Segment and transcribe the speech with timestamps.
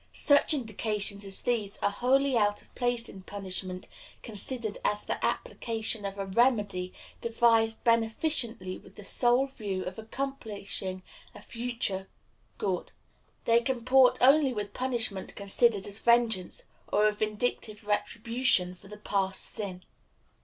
[0.13, 3.87] Such indications as these are wholly out of place in punishment
[4.23, 11.03] considered as the application of a remedy devised beneficently with the sole view of accomplishing
[11.35, 12.07] a future
[12.57, 12.91] good.
[13.45, 19.43] They comport only with punishment considered as vengeance, or a vindictive retribution for the past
[19.53, 19.83] sin.